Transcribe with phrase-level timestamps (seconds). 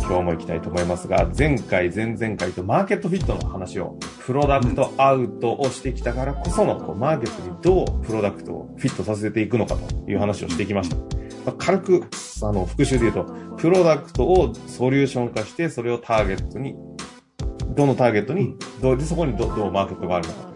[0.00, 10.96] 今日も行きたいと思いますが、前回、前々回とマーケットフィットの話を、プロダクトアウトをしてきたからこその、こうマーケットにどうプロダクトをフィットさせていくのかという話をしてきました。
[10.96, 12.04] まあ軽く、
[12.42, 13.24] あの、復習で言うと、
[13.56, 16.74] プロダクトをソリューション化して、それをターゲットに、
[17.74, 20.51] どのターゲットに、どうで、そこにどどうマーケットがあるのか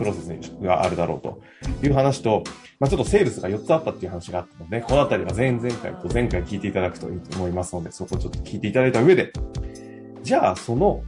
[0.00, 0.28] プロセス
[0.62, 1.42] があるだろうと
[1.86, 2.42] いう話と、
[2.78, 9.30] まあ、ちょっとセールスが4つあったっていう話があったので、このあたりは前々回と前回聞いていただくといいと思いますので、そこをちょっと聞いていただいた上で、
[10.22, 11.02] じゃあその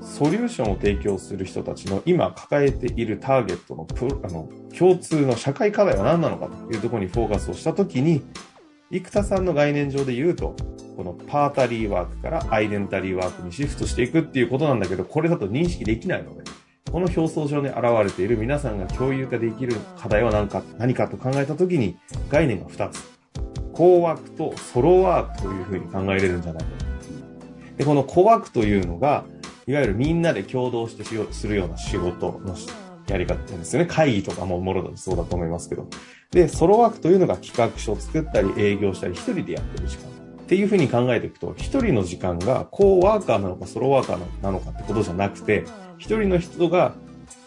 [0.00, 8.22] ソリューションを提供する人たちの今抱えているターゲットのプロあの共通の社会課題は何なのかというところにフォーカスをしたときに、
[8.92, 10.54] 生田さんの概念上で言うと、
[10.96, 16.45] このパータリーワークからアイデンタリーワークにシフトしていくっていうことなんだけど、これだと認識できないので、
[16.96, 21.98] この表層上に現れている皆さんが共有化できる課題は何か何かと考えたときに、
[22.30, 23.04] 概念が2つ。
[23.74, 27.76] コーワークとソロワークというふうに考えれるんじゃないかと。
[27.76, 29.24] で、このコワークというのが、
[29.66, 32.56] いわゆるみんなで共同してしようするような仕事の
[33.08, 33.86] やり方なんですよね。
[33.86, 35.88] 会議とかももろだとそうだと思いますけど。
[36.30, 40.08] で、ソロワークというのが企画書を作ったり営業したり一人でやってる時間。
[40.08, 45.64] っていうふうに考えていくと、一人の時間がコーワーカーなのかソロワーカーなのかってことじゃなくて、
[45.98, 46.94] 一人の人が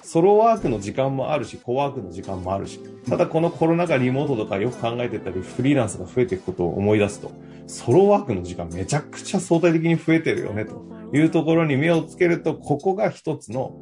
[0.02, 7.32] ソロワークの時間もあるし、コワークの時間もあるし、ただこのコロナ禍リモートとかよく考えてたり、フリーランスが増えていくことを思い出すと、
[7.68, 10.84] ソロワークの時間めちゃくちゃ相対的に増えてるよね、と
[11.14, 13.76] いうところに目をつけると、ここが一つの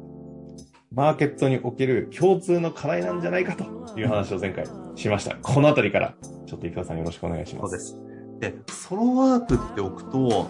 [0.92, 5.36] マーケットにおける共通の課題なんじゃないかという話を前回しました。
[5.36, 6.14] このあたりから、
[6.46, 7.70] ちょっと生田さんよろしくお願いします。
[7.70, 8.52] そうです。
[8.52, 10.46] で、ソロワークっておくと、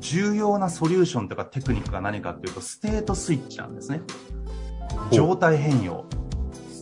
[0.00, 4.00] 重要なソリューションとかテクニックが何かっていうと、ステートスイッチなんですね。
[5.12, 6.04] 状態変容。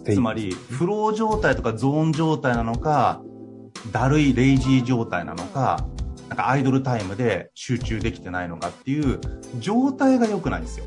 [0.04, 3.20] つまり、フロー状態とかゾーン状態なのか、
[3.92, 5.86] だるいレイジー状態なのか、
[6.28, 9.20] なんかアイドルタイムで集中できてないのかっていう
[9.58, 10.86] 状態が良くないんですよ。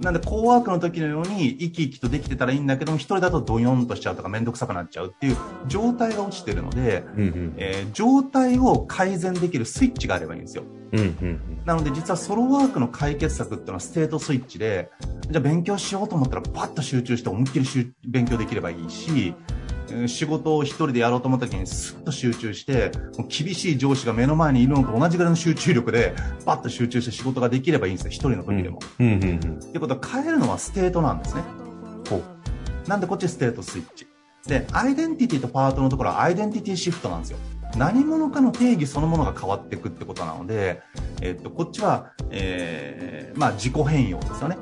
[0.00, 10.64] なんで、コーワークの時のように生き生きとできてたらいいんだけども、一人だとドヨンとしちゃうとかめんどくさくなっちゃうっていう状態が落ちてるので、うんうんえー状態を改善できるスイッチがあればいいんですよ。
[10.92, 14.90] うんうんなので実はソロワークの解決策っていうのはステートスイッチで、
[15.30, 19.63] じゃあ勉強しようと思ったらパッと集中して思いっきり集勉強できればいいし、えー
[20.06, 22.90] 仕事を一人でやろうと思った時にスッと集中して、
[23.28, 28.80] 厳しい上司が目の前にいるのと同じぐらいの集中力で、パッと集中して仕事ができればいいんですよ、一人の時でも。
[28.98, 31.42] うんうんうんってことは変えるのは state なんですね。
[32.08, 34.06] ほうなんでこっち state switch。
[34.46, 37.38] で、アイデンティティとパートのところは identity shift なんですよ。
[37.76, 40.80] 何者かの定義そのものが変わっていくってことなので、
[41.22, 44.56] えっと、こっちは、えー、まあ自己変容ですよね。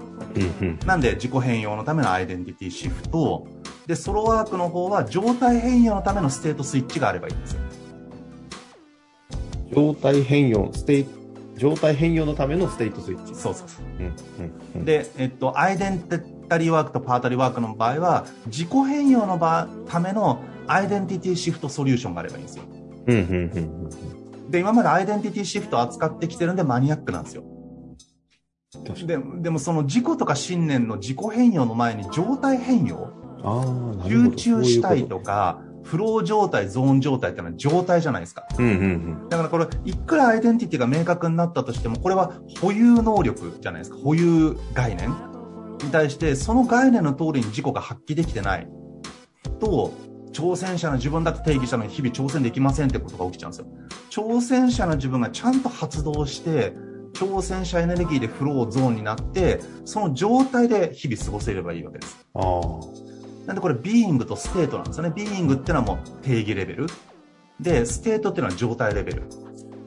[0.87, 3.47] なんで自己変容のための identity shift。
[3.87, 7.61] で、 solo work の方は状態変容のための state switch があればいいんですよ。
[9.75, 11.07] 状態変容、ステイ、
[11.57, 13.35] 状態変容のための state switch。
[13.35, 13.85] そうそうそう。
[13.99, 22.65] うんうんうん、で、えっと、 identity work と party work の場合は、自己変容の場ための identity shift solution があればいいんですよ。
[23.07, 27.43] うんうんうんで、今まで identity shift を扱ってきてるんでマニアックなんですよ。
[29.07, 33.11] ででもその自己とか信念の自己変容の前に状態変容、
[34.07, 35.09] 集ど中したい。
[35.09, 38.47] とか、フロー状態、ゾーン状態ってのは状態じゃないですか。
[38.59, 43.97] うんうんだからこれ、いくらアイデンティティが明確になったとしても、これは保有能力じゃないですか。
[43.99, 45.11] 保有概念
[45.83, 48.69] に対して、その概念の通りに自己が発揮できてない
[49.59, 49.93] と、
[50.33, 53.67] 挑戦者の自分だって定義したのに日々挑戦できませんってことが起きちゃうんですよ。
[54.11, 56.75] 挑戦者の自分がちゃんと発動して、
[57.13, 62.27] 挑戦者エネルギーで flow zone になって、その状態で日々過ごせればいいわけです。
[62.35, 62.43] うん。
[62.43, 63.12] ああ。
[63.47, 65.13] なんでこれ、 being と state なんですよね。
[65.15, 66.87] being っていうのはもう定義レベル。
[67.61, 69.23] で、 state っていうのは状態レベル。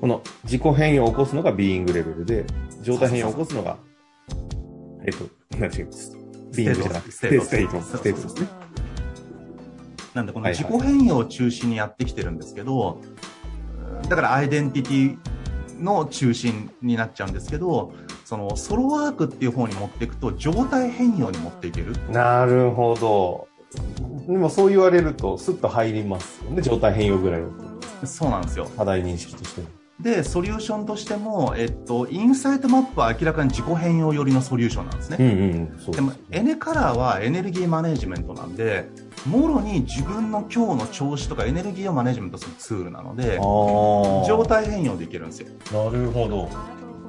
[0.01, 2.45] この自己変容を起こすのが being level で、
[2.81, 3.77] 状態変容を起こすのが、
[5.05, 5.25] えっと、
[5.57, 6.17] 何違います。
[6.55, 8.47] being じゃなくて、 state、state、state ですね。
[10.13, 13.01] なんでこの自己変容を中心にやってきてるんですけど、
[14.09, 15.17] だからアイデンティティ
[15.81, 17.93] の中心になっちゃうんですけど、
[18.25, 21.95] そのソロワークっていう方に持っていくと状態変容に持っていける。
[22.09, 23.47] なるほど。
[24.27, 27.47] でもそう言われるとスッと入りますよね、状態変容ぐらいだ
[28.01, 28.07] と。
[28.07, 28.65] そうなんですよ。
[28.75, 29.67] 課題認識としても。
[29.99, 35.17] で、ソリューションとしても、えっと、インサイトマップは明らかに自己変容寄りのソリューションなんですね。
[35.19, 38.89] うんうん、そうでも、エネカラーはエネルギーマネジメントなんで、
[39.25, 45.47] もろに自分の今日の調子とかエネルギーをマネジメントするツールなので、状態変容できるんですよ。
[45.71, 46.49] なるほど。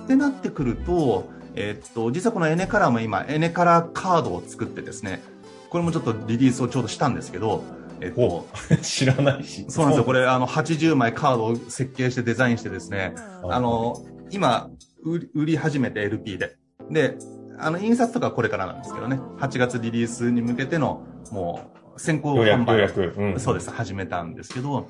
[0.07, 5.21] ってなってくると、えっと、実はこのエネカラーも今、エネカラーカードを作ってですね、
[5.69, 7.65] これもちょっとリリースをちょうどしたんですけど、
[8.01, 8.47] えっと、
[8.83, 9.67] 知らないし。
[9.69, 10.05] そうなんですよ。
[10.05, 13.15] これ、あの、80枚カードを設計してデザインしてですね、
[13.51, 13.97] あの、
[14.31, 14.71] 今、
[15.03, 16.57] 売り始めて LP で。
[16.91, 17.17] で、
[17.59, 24.89] あの、印刷とかこれからなんですけどね、8月リリースに向けての、もう、先行販売を、うん、そうです、始めたんですけど、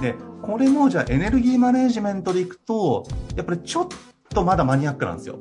[0.00, 3.88] で、これもじゃあエネルギーマネジメントでいくと、やっぱりちょっ
[4.30, 5.38] とまだマニアックなんですよ。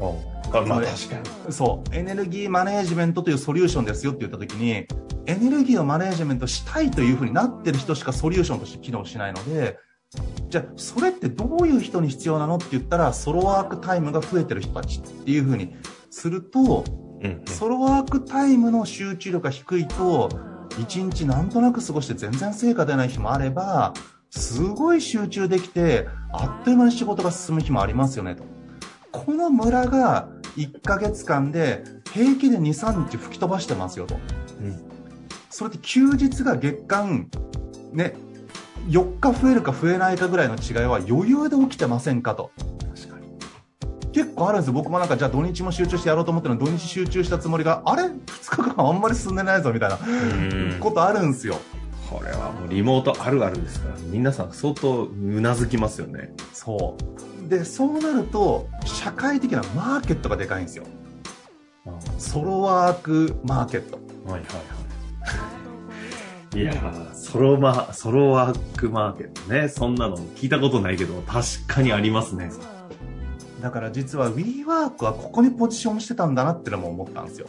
[0.00, 1.52] あまあ確かに。
[1.52, 1.94] そう。
[1.94, 4.86] エネルギーマネジメントというソリューションですよって言ったときに、
[5.26, 9.78] エネルギーをマネジメントしたいというふうになってる人しかソリューションとして機能しないので、
[10.48, 15.76] じゃあ、それってどういう人に必要なのって言ったら、ソロワークタイムが増えてる人たちっていうふうに
[16.10, 16.84] すると、
[17.22, 20.28] うん、ソロワークタイムの集中力が低いと、
[20.80, 23.94] 一日なんとなく過ごして全然成果出ない日もあれば、
[24.30, 28.44] すごい集中できて、あっという間に仕事が進む日もありますよねと。
[29.12, 31.82] このムラが1ヶ月間で
[32.12, 34.16] 平気で2、3日吹き飛ばしてますよと。
[34.60, 34.80] うん、
[35.50, 37.28] それって休日が月間、
[37.92, 38.14] ね、
[38.88, 42.52] 4日増えるか増えないかぐらいの違いは余裕で起きてませんかと。
[42.94, 43.28] 確かに。
[44.12, 44.74] 結構あるんですよ。
[44.74, 49.98] 僕もなんかじゃあ土日も集中してやろうと思ってるの土日集中したつもりが、あれ ?2 日間あんまり進んでないぞみたいな
[50.78, 51.56] ことあるんですよ。
[52.10, 56.32] これはもうリモートあるあるですから、皆さん相当うなずきますよね。
[56.52, 56.96] そ
[57.46, 57.48] う。
[57.48, 60.84] で、そうなると、社会的なマーケットがでかいんですよ。
[62.18, 63.98] ソロワークマーケット。
[64.26, 64.44] はいはいは
[66.56, 66.60] い。
[66.60, 66.74] いや
[67.14, 69.68] ソロマ、ソロワークマーケットね。
[69.68, 72.50] そんなの聞いたことないけど、確かにありますね。
[73.62, 77.46] だから実は WeWork はここにポジションしてたんだなってのも思ったんですよ。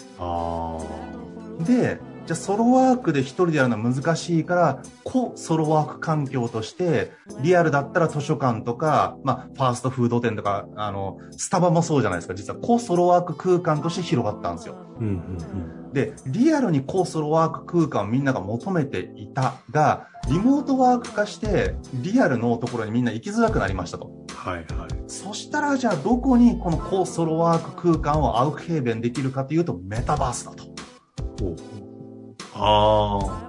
[1.65, 1.99] で、
[2.31, 7.11] じゃあソロワークで一人でやるのは難しいから、コソロワーク環境として、
[7.41, 12.33] リアルだったら図書館とか、まあ、ファーストフード店とか、あの、スタバもそうじゃないですか。
[12.33, 14.77] 実はコソロワーク空間として広がったんですよ。
[15.01, 15.13] うんうん
[15.87, 24.09] うん、で、リアルにコソロワーク空間をみんなが求めていたが、リモートワーク化して、リアルのところにみんな行きづらくなりましたと。
[24.33, 24.65] はいはい。
[25.07, 30.71] そしたらじゃあどこにこのコソロワーク空間をアウフヘーベンできるかというとメタバースだと。
[32.63, 33.41] ああ。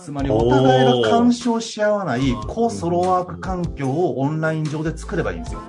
[0.00, 5.60] つまりお互いが干渉し合わないコソロワーク環境をオンライン上で作ればいいんですよ。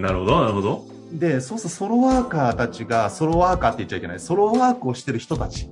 [0.00, 0.86] なるほど、なるほど。
[1.12, 5.68] で、そうするとソロワーカーたちが、ソロワーカーって言っちゃいけない、ソロワークをしてる人たち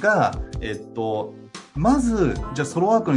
[0.00, 1.34] が、えっと、
[1.74, 3.12] まず、じゃあソロワーク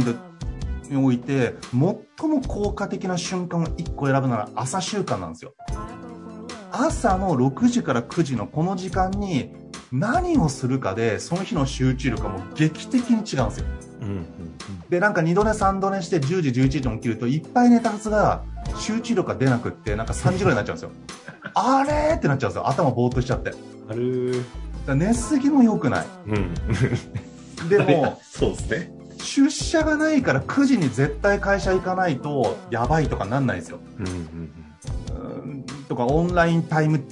[0.90, 5.54] において、最も効果的な瞬間を1個選ぶなら朝習慣なんですよ。
[6.76, 9.54] 朝の6時から9時のこの時間に
[9.92, 13.66] 何をするかでその日の集中力がもう劇的に違うんですよ。
[14.00, 14.24] うんうんうん、
[14.90, 18.42] でなんか2度寝3度寝して10時11時に起きるといっぱい寝たはずが
[18.76, 20.90] 集中力が出なくってなんか3時ぐらいになっちゃうんですよ。
[21.54, 23.52] あれってなっちゃうんですよ頭ぼーっとしちゃって。
[23.88, 24.44] ある
[24.88, 26.06] 寝すぎも良くない。
[26.26, 33.78] うん、でもそうですね出社がないから9時に絶対会社行かないとやばいとかなんないんですよ。
[34.00, 34.64] うんうん
[35.88, 37.04] とかオンラインタイム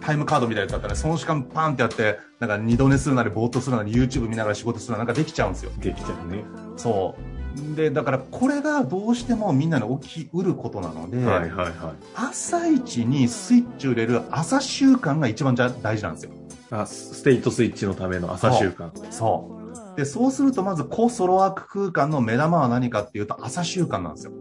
[0.00, 5.70] タイムカードみたいなやつだったら、その時間パンってやって、なんか二度寝するなり、ぼーっとするなり、YouTube 見ながら仕事するなり、なんかできちゃうんですよ。
[5.78, 6.42] できちゃうね。
[6.76, 7.76] そう。
[7.76, 11.72] で、だからこれがどうしてもみんなに起きうることなので、はいはいはい、
[12.14, 16.32] 朝一にスイッチを入れる朝習慣が一番じゃ大事なんですよ。
[16.70, 18.90] あ、ステートスイッチのための朝習慣。
[19.10, 19.60] そ
[19.94, 19.96] う。
[19.96, 24.32] で、そうするとまずコソロワーク空間の目玉は何かっていうと朝習慣なんですよ。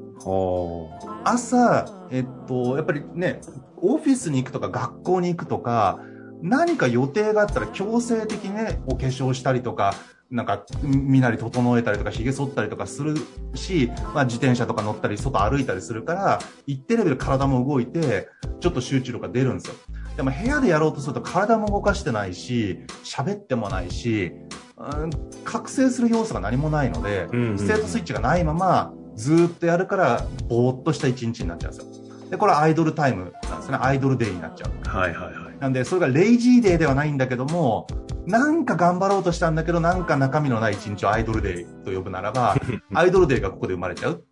[1.24, 3.42] 朝、えっと、やっぱりね、
[3.78, 6.00] オフィスに行くとか学校に行くとか、
[6.42, 9.94] 何か予定があったら強制的にね、お化粧したりとか、
[10.32, 13.16] なんか、身なり整えたりとか、髭剃ったりとかする
[13.56, 19.74] し、まあ自転車とか乗ったり、外歩いたりするから、一定レベル体も動いて、ちょっと集中力が出るんですよ。
[20.16, 24.32] でも部屋でやろうとすると体も動かしてないし、喋ってもないし、
[24.78, 25.10] うん、
[25.44, 32.30] 覚醒する要素が何もないので、ステートスイッチがないまま、ずっとやるから、ぼーっとした一日になっちゃうんですよ。
[32.32, 33.78] で、これはアイドルタイムなんですね。
[33.82, 34.90] アイドルデーになっちゃう。
[34.90, 35.58] はいはいはい。
[35.60, 37.86] なんで、それがレイジーデーではないんだけども、
[38.26, 42.56] なんか頑張ろうとしたんだけど、なんか中身のない一日をアイドルデーと呼ぶならば、
[42.96, 44.24] アイドルデーがここで生まれちゃう。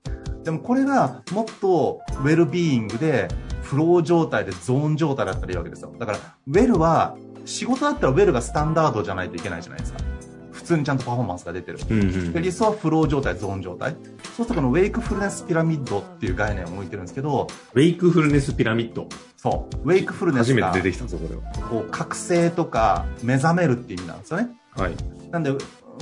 [0.46, 3.28] でもこれがもっとウェルビーイングで、
[3.64, 5.94] フロー状態でゾーン状態だったらいいわけですよ。
[6.00, 6.18] だから、
[6.48, 10.00] ウェルは、仕事だったらウェルがスタンダードじゃないといけないじゃないですか。
[10.52, 11.80] 普通にちゃんとパフォーマンスが出てる。
[11.90, 13.96] うんうんで理想はフロー状態、ゾーン状態。
[14.38, 19.08] そうするとこのウェイクフルネスピラミッドっていう概念を置いてるんですけど、ウェイクフルネスピラミッド。
[19.36, 21.42] そう、ウェイクフルネスが初めて出てきたぞ、これは。
[21.68, 24.50] こう覚醒とか目覚めるっていう意味なんですよね。
[24.76, 24.96] はい。
[25.32, 25.58] なんで、ウ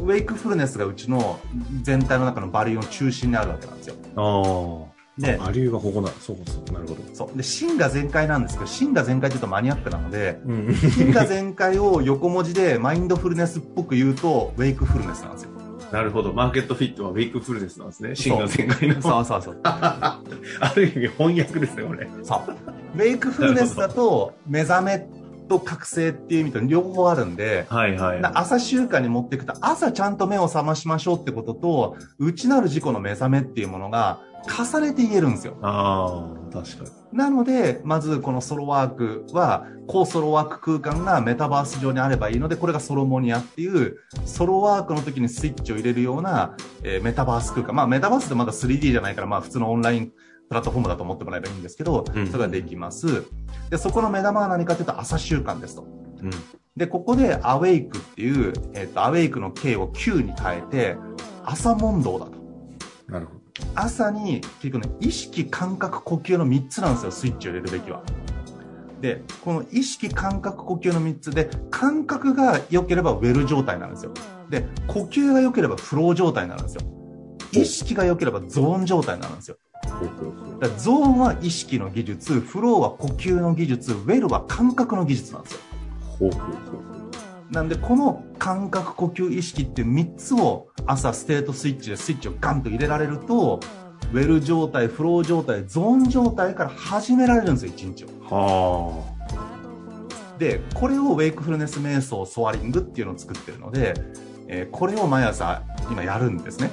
[0.07, 1.39] ェイクフルネスがうちの
[1.81, 3.95] 全体の中のバリューの中心にあるわけなんですよ。
[4.17, 4.95] ああ。
[5.17, 6.97] で、バリューがここな、そうそう、なるほど。
[7.13, 7.37] そう。
[7.37, 10.75] で、芯が全開なんですけど、芯が全開って言うとマニアックなので、うん。
[10.75, 15.51] 芯が全開を横文字でマインドフルネスっぽく言うと、ウェイクフルネスなんですよ。
[15.95, 16.33] なるほど。
[16.33, 18.15] マーケットフィットはウェイクフルネスなんですね。
[18.17, 19.01] 芯が全開の。
[19.01, 19.59] そうそうそう。
[19.63, 20.21] あ
[20.75, 22.09] る意味翻訳ですね、これ。
[22.21, 22.53] そう。
[22.95, 25.07] ウェイクフルネスだと、目覚め
[25.47, 28.21] と覚醒っていう意味と両方あるんで、はいはい。
[28.21, 35.57] な朝習慣に持っていくと、朝ちゃんと目を覚ましましょうってことと、内なる自己の目覚めっていうものが重ねて言えるんですよ。
[35.61, 37.17] ああ、確かに。
[37.17, 47.75] なので、まずこのソロワークは、高ソロワーク空間がメタバース上にあればいいので、これがソロモニアっていう、ソロワークの時にスイッチを入れるような、えーメタバース空間。
[47.75, 50.13] まあメタバースってまだ 3D じゃないから、まあ普通のオンラインプ
[50.53, 53.25] ラットフォームだと思ってもらえばいいんですけど、うんそれができます。
[53.69, 55.83] で、そこの目玉は何かというと朝習慣ですと。
[55.83, 56.31] うん。
[56.75, 60.97] で、ここでアウェイクっていう、えっ、と、アウェイクの K を Q に変えて、
[61.45, 62.31] 朝問答だと。
[63.07, 63.44] なるほど。
[63.73, 68.03] 朝に結局ね意識感覚呼吸の3つなんですよスイッチを入れるべきは。
[69.01, 74.11] でこの意識感覚呼吸の3つで感覚が良ければウェル状態なんですよ。
[74.49, 76.81] で呼吸が良ければフロー状態になるんですよ。
[77.53, 79.57] 意識が良ければゾーン状態になるんですよ。
[80.59, 85.59] だからゾーンは意識の技術フローは呼吸の技術ウェルは感覚の技術なんですよ。
[87.51, 93.59] なんでこの感覚呼吸意識っていう3つを朝ステートスイッチでスイッチをガンと入れられると
[94.13, 98.07] ウェル状態フロー状態ゾーン状態から始められるんですよ1日を。
[98.29, 99.15] は
[100.37, 103.93] でこれをウェイクフルネス瞑想ソアリングっていうのを作ってるので、
[104.47, 106.69] えーこれを毎朝今やるんですね。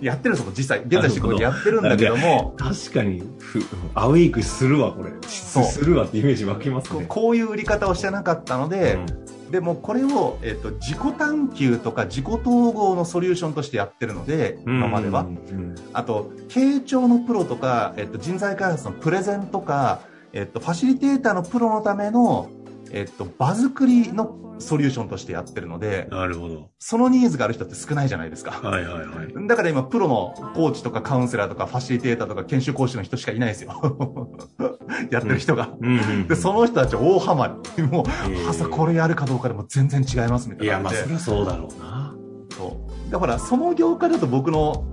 [0.00, 0.80] やってるんですよ実際。
[0.80, 2.54] 現在進行でやってるんだけども。
[2.58, 2.64] あ。
[2.64, 3.62] 確かに、ふ
[3.94, 5.12] アウェイクするわ、これ。
[5.28, 7.00] するわってイメージ湧きますね。
[7.00, 15.74] こうこういう売り方をしてなかったので、うんでもこれを、えっと自己探求とか自己統合のソリューションとしてやってるので今までは、うん。
[15.92, 20.00] あと、傾聴のプロとか、えっと、人材開発のプレゼンとか、
[20.32, 22.48] えっと、ファシリテーターのプロのための、
[22.92, 26.70] えっと、場作りのソリューションとしてやってるので、なるほど。
[26.78, 28.52] そのニーズがある人って少ないじゃないですか。
[28.52, 29.46] はいはいはい。
[29.46, 34.30] だから今、プロのコーチとかカウンセラーとかファシリテーターとか研修講師の人しかいないですよ。
[35.10, 35.70] やってる人が。
[35.80, 37.82] うんうんで、その人たち大ハマり。
[37.82, 38.04] もう、
[38.48, 41.20] 朝これやるかどうかでも全然違いますみたいや、まあ、いな感じで。
[41.20, 42.14] そりゃそうだろうな。
[42.56, 43.10] そう。
[43.10, 44.84] だから、その業界だと僕の、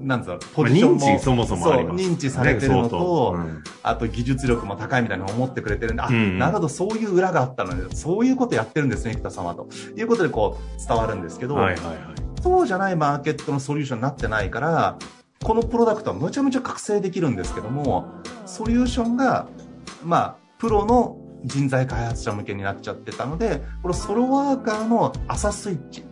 [0.00, 0.98] なんつうの、ポジションも。
[0.98, 9.68] まあ認知そもそもあります認知されてるのと、当うんあと技術力も高いみたいに思ってくれてるんで、あ、うんなるほど、そういう裏があったので、そういうことやってるんですね、生田様と。
[9.96, 11.96] いうことでこう、伝わるんですけど、はいはいはい。
[12.42, 14.98] そうじゃないマーケットのソリューションになってないから、
[15.42, 18.06] このプロダクトはむちゃむちゃ覚醒できるんですけども、
[18.46, 19.46] ソリューションが、
[20.04, 26.04] まあ、プロの人材開発者向けになっちゃってたので、このソロワーカーの朝スイッチっ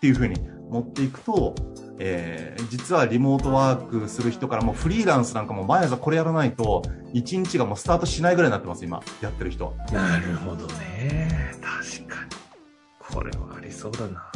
[0.00, 0.36] ていう風に
[0.70, 1.54] 持っていくと、
[1.98, 6.82] えー実はリモートワークする人からもフリーランスなんかも毎朝これやらないと、
[7.12, 9.72] 1日がもうスタートしないぐらいになってます、今、やってる人は。
[9.92, 11.52] なるほどね。
[11.62, 12.30] 確かに。
[12.98, 14.32] これはありそうだな。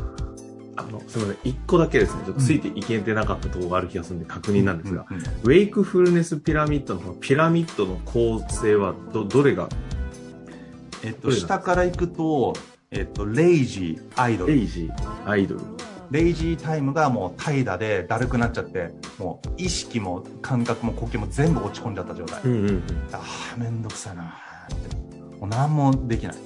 [0.76, 1.50] あの、すみません。
[1.50, 2.22] 一個だけですね。
[2.24, 9.68] ちょっとついていけてなかったところがある気がするんで確認なんですが、うんうんウェイクフルネスピラミッドのこのピラミッドの構成はど、どれが、
[11.02, 12.54] えっと、下から行くと、
[12.90, 14.60] えっと、レイジー、アイドルレ。
[14.60, 15.60] イジー、アイドル。
[16.10, 22.40] レイジータイムがもう怠惰でだるくなっちゃって、もう意識も感覚も呼吸も全部落ち込んじゃった状態。
[22.44, 22.82] うんうんうん。
[23.12, 23.20] あ
[23.54, 25.18] あ、めんどくさいなーって。
[25.38, 26.36] もう何もできない。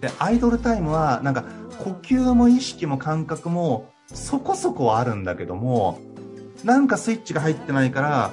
[0.00, 1.44] で、アイドルタイムは、なんか、
[1.78, 5.98] 呼吸も意識も感覚も、そこそこはあるんだけども、
[6.64, 8.30] なんかスイッチが入ってないから、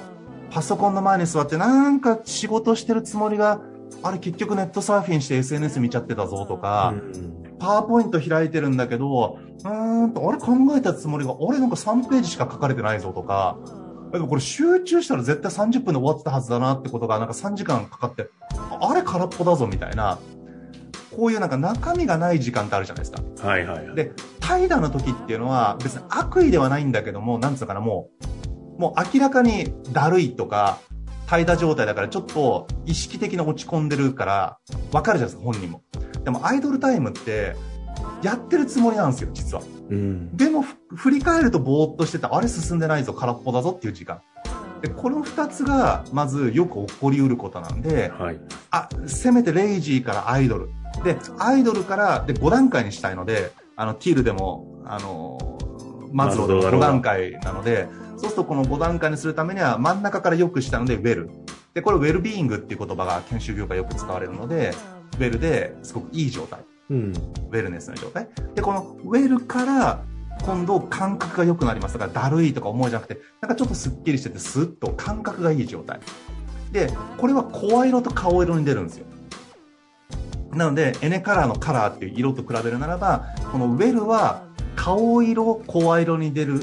[0.50, 3.60] パソコンの前に座って、なんか仕事してるつもりが、
[4.02, 13.58] あれ結局ネットサーフィンして SNS 見ちゃってたぞとか、うんパワーポイント開いてるんだけど、うーんと、あれ考えたつもりが、あれなんか3ページしか書かれてないぞとか、
[14.12, 20.18] でもこれ集中したら絶対30分で終わってたはずだなってことが、なんか3時間かかって、ああれ空っぽだぞみたいな、
[21.16, 23.48] こういうなんか中身がない時間ってあるじゃないですか。
[23.48, 23.94] はいはいはい。
[23.94, 28.08] で、怠惰の時っていうのは別に悪意ではないんだけども、なんつうのかな、も
[28.78, 30.78] う、もう明らかにだるいとか、
[31.30, 34.58] 怠惰状態だからちょっと意識的に落ち込んでるから
[34.90, 35.84] 分かるじゃないですか本人も
[36.24, 37.54] でもアイドルタイムって
[38.22, 39.62] やってるつもりなんですよ実は。
[39.90, 40.36] うん。
[40.36, 44.20] でもふ振り返るとぼーっとしてたあれ進んでないぞ空っぽだぞっていう時間。
[44.82, 48.40] でこの2つがまずよく起こりうることなんではい。
[48.70, 50.70] あせめてレイジーからアイドル。
[51.04, 55.38] でアイドルからで5段階にしたいのであのティールでもあの
[56.12, 56.80] マズローでも5マズローだろう。
[56.80, 61.30] が段階なのでそうするとこの5段階にするためには真ん中からよくしたのでウェル。
[61.72, 64.74] でこれウェルビーイングっていう言葉が研修業界よく使われるので
[65.18, 67.12] ウェルですごくいい状態うん。
[67.12, 68.28] ウェルネスの状態。
[68.54, 70.04] でこのウェルから
[70.42, 76.00] 今度感覚が良くなりますだからだるいとか思うじゃなくてなんかちょっとすっきりしててスッと感覚がいい状態。
[76.72, 79.06] でこれは声色と顔色に出るんですよ。
[80.52, 84.44] なのでエネカラーのカラーっていう色と比べるならばこのウェルは
[84.74, 86.60] 顔色声色に出る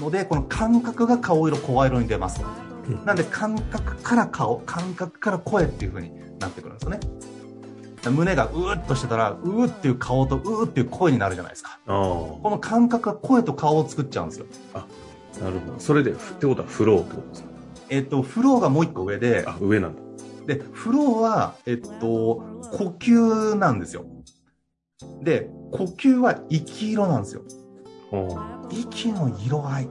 [0.00, 2.42] のでこの感覚が顔色声色に出ます
[2.88, 3.04] うん。
[3.06, 7.00] なんで感覚から顔感覚から声っていう風になってくるんですよね
[8.08, 11.78] 胸がうーっとしてたらうーっていう顔とうーっていう声になるじゃないですか。
[11.86, 11.96] ああ。
[11.96, 14.46] この感覚が声と顔を作っちゃうんですよ。
[15.42, 15.78] なるほど。
[15.78, 17.48] それで、ふってことはフローってことですか？
[17.90, 20.00] えっとフローがもう一個上であ、上なんだ。
[20.46, 24.06] でフローはえっと呼吸なんですよ。
[25.22, 27.42] で呼吸は息色なんですよ。
[28.12, 28.38] お
[28.70, 29.86] 息の色合い。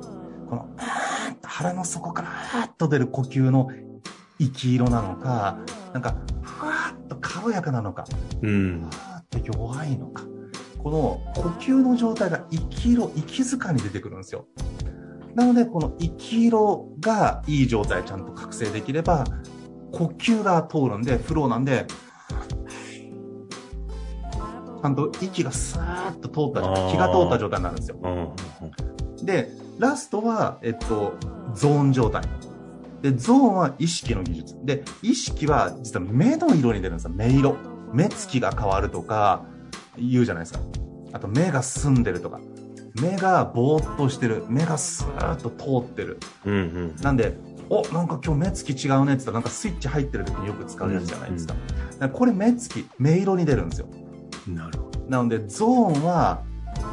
[0.50, 3.70] このあーっと腹の底からあーっと出る呼吸の
[4.39, 5.60] 息色なのか
[5.93, 8.05] なんかふわーっと軽やかなのか
[8.41, 8.89] うん。
[8.91, 10.24] あーって弱いのか。
[10.77, 14.46] この呼吸の状態が息色息塚に出てくるんですよ。
[15.36, 19.25] なのでこの息色がいい状態ちゃんと覚醒できれば
[19.91, 21.86] 呼吸が通るんでフローなんで
[24.81, 27.98] ちゃんと息がスーッと通った気が通った状態になるんですよ。
[28.01, 29.25] うん。
[29.25, 31.13] でラストは、えっと、
[31.53, 32.24] ゾーン状態
[33.01, 34.56] でゾーンは意識の技術。
[34.63, 37.12] で意識は実は目の色に出るんですよ。
[37.13, 37.58] 目色。
[37.94, 39.46] 目つきが変わるとか
[39.98, 40.60] 言うじゃないですか。
[41.13, 42.39] あと目が澄んでるとか。
[43.02, 44.43] 目がぼーっとしてる。
[44.47, 46.19] 目がスーッと通ってる。
[46.45, 46.95] うんうん。
[47.02, 47.38] なんで
[47.69, 51.65] おなんか今日目つき違うねって言ったらなんかスイッチ入ってる時によく使うやつじゃないですか,、だか
[52.00, 53.88] らこれ目つき目色に出るんですよ。
[54.47, 56.43] なるほなのでゾーンは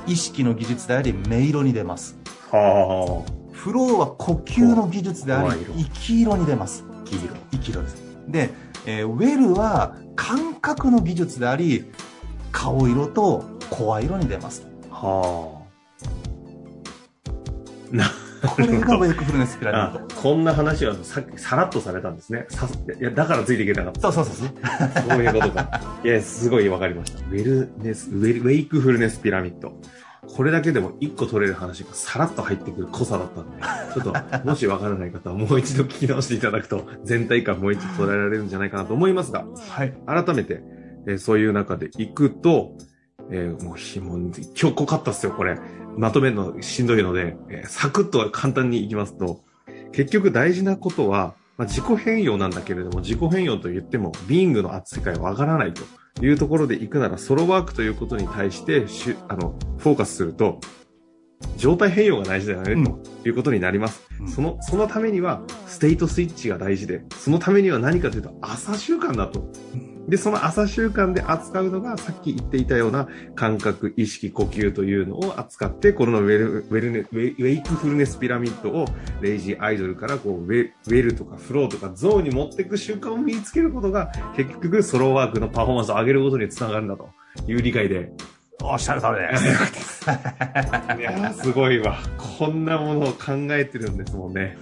[0.07, 2.19] 意識の技術であり目色に出ます。
[2.53, 2.59] ど。
[2.59, 3.25] は
[3.67, 7.97] フローは呼吸の技術であり声色息色に出ます息色息色です
[8.29, 8.51] で、
[8.87, 11.85] えーウェルは感覚の技術であり
[12.53, 14.95] 顔色と声色に出ますあ。
[14.95, 15.67] は
[17.91, 17.97] あ。
[17.97, 18.09] な
[18.55, 22.47] これがウェイクフルネスピラあミッドこんな話はさっきさらっとされたんですね。
[22.51, 22.69] さ
[23.01, 24.13] いや、だからついていけなかった。
[24.13, 26.01] そうそうそうそうそういうことか。
[26.05, 27.19] いや、すごいわかりました。
[27.19, 29.73] ウェルネス、ウェルウェイクフルネスピラミッド。
[30.29, 33.63] これだけでも一個取れる話がさらっと入ってくる濃さだったんで、
[33.95, 40.63] ちょっと、もしわからない方はもう一度聞き直していただくと、全体感もう一度捉えられるんじゃないかなと思いますが、はい改めて、
[41.07, 42.77] えーそういう中で行くと、
[43.31, 45.59] えーもうひも、今日濃かったっすよ、これ。
[45.97, 49.41] まとめるのしんどいので、えーサクッと簡単に行きますと、
[49.93, 55.83] 結局大事なことは、まあ、自己変容なんだけれども、自己変容と言っても、ビーングの扱いはわからないと
[56.23, 60.61] いうところで行くなら、ソロワークということに対してしゅ、あの、フォーカスすると、
[61.57, 64.03] 状態変容が大事だよね、うんということになります。
[64.21, 69.51] うんその、そのためには、ステートスイッチが大事で、そのためには何かというと、朝習慣だと。
[70.09, 78.87] で、その朝習慣で扱うのが、さっき言っていたような感覚、意識、呼吸というのを扱って、このウェル、ウェルネ、ウェウェイクフルネスピラミッドを、
[79.21, 87.09] レイジーアイドルから、こう、ウェウェルとかフローとかゾーンに持っていく習慣を身につけることが、結局、ソロワークのパフォーマンスを上げることにつながるんだと
[87.49, 88.13] いう理解で、
[88.63, 91.99] おっしゃる通りです いやー、すごいわ。
[92.39, 94.57] こんなものを考えてるんですもんね。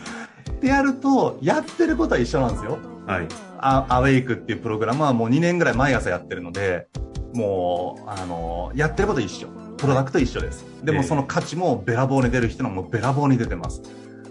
[0.61, 3.29] でやるとやってることは一緒なんですよはい。
[3.66, 6.87] アアウェイクっていうプログラムはもう2年ぐらい毎朝やってるので
[7.33, 9.48] もうあのやってること一緒。
[9.77, 10.64] プロダクト一緒です。
[10.85, 13.83] でもええその価値もべらぼうに出る人のもべらぼうに出てます。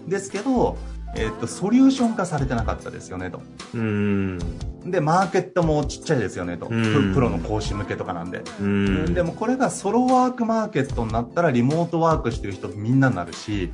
[0.08, 0.76] ですけど、
[1.16, 3.42] えっとソリューション化されてなかったですよねと。
[3.74, 4.38] うーん。
[4.86, 6.66] でマーケットもちっちゃいですよねと。
[6.66, 8.38] プロの講師向けとかなんで。
[8.38, 9.14] うーん。
[9.14, 13.70] でもこれがソロワークマーケットになったらリモートワークしてる人みんなになるし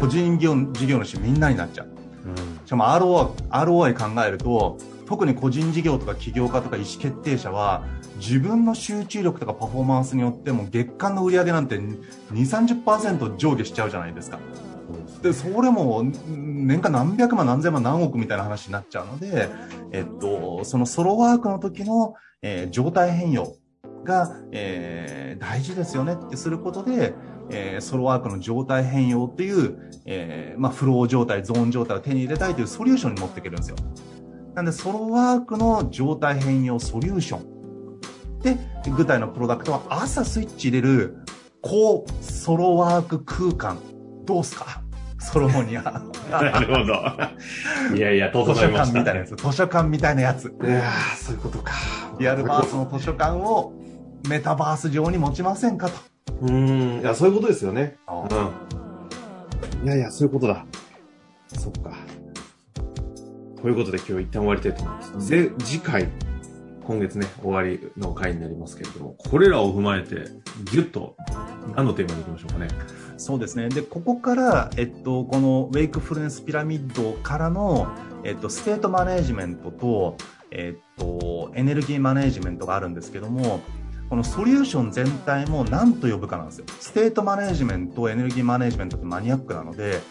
[0.00, 1.88] 個人業事業主みんなになっちゃう。
[2.26, 2.36] うん。
[2.66, 7.84] しかも ROI, ROI 考えると特に個人事業とか起業家とか意思決定者は
[8.16, 11.98] 自分の集中力とかパフォーマンスによっても月間の売り上げなんて2
[12.32, 14.38] 3 0上下しちゃうじゃないですか
[15.22, 19.48] でそれも年間何百万何千万何億みたいな話になっちゃうので、
[19.92, 23.56] えっと、そのソロワークの時の、えー状態変容
[24.04, 27.14] が、えー、大事ですよねってすることで、
[27.50, 33.76] えー、ソロワークの状態変容っていう、えー、まあ、フロー状態、ゾーン状態を手に入れたいというソリューションに持っていけるんですよ。
[34.54, 38.00] なんで、ソロワークの状態変容ソリューション。
[38.40, 38.56] で、
[38.96, 41.16] 具体のプロダクトは朝スイッチ入れる
[41.62, 43.78] 高ソロワーク空間。
[44.24, 44.82] どうすか？
[45.18, 45.82] ソロモニア。
[46.30, 47.96] なるほど。
[47.96, 49.34] いやいや、図書館みたいなやつ。
[49.36, 50.48] 図書館みたいなやつ。
[50.62, 50.82] いや
[51.16, 51.72] そういうことか。
[52.18, 53.72] リアルバースの図書館を
[54.28, 55.94] メタバース上に持ちませんかと。
[56.42, 57.00] うん。
[57.00, 57.96] いや、そういうことですよね。
[59.82, 59.86] うん。
[59.86, 60.66] いやいや、そういうことだ。
[61.58, 61.92] そっか。
[63.64, 65.30] ということで今日一旦終わりたいと思います。
[65.30, 66.10] で、次回、
[66.84, 70.26] 今月ね、終わりの回になりますけれども、これらを踏まえて、
[70.70, 71.16] ぎゅっと
[71.74, 72.68] 何のテーマでいきましょうかね。
[73.16, 73.70] そうですね。
[73.70, 77.88] で、ここから、えっと、この wakefulness pyramid からの、
[78.22, 80.18] えっと、 state management と、
[80.50, 83.62] えっと、 energy management があるんですけども、
[84.10, 86.66] このソリューション全体も何と呼ぶかなんですよ。
[86.80, 90.02] state management、energy management ってマニアックなので、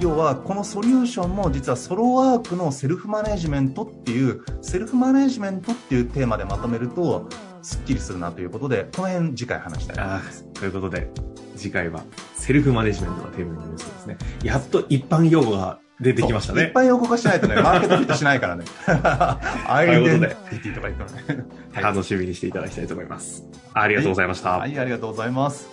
[0.00, 7.28] 要はこのソリューションも実は solo work の self management っていう self management っていうテーマでまとめると
[7.62, 11.08] すっきりするなということでこの辺次回話したいと思いますということで
[11.56, 12.02] 次回は
[12.34, 16.72] セルフマネジメントがテーマになりそうですねやっと一般用語が出てきましたね。
[16.74, 18.64] 一般用語化しないとね、マーケットフィットしないからね。
[19.68, 21.46] アイデンティティとか言ってもね。
[21.80, 23.44] 楽しみにしていただきたいと思います。
[23.72, 24.58] ありがとうございました。
[24.58, 25.70] はい、ありがとうございます。